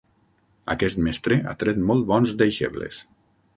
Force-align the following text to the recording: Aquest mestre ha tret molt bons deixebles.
Aquest 0.75 1.01
mestre 1.09 1.37
ha 1.51 1.55
tret 1.65 1.79
molt 1.91 2.09
bons 2.15 2.35
deixebles. 2.43 3.07